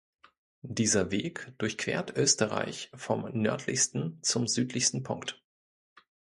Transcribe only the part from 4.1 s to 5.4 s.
zum südlichsten Punkt.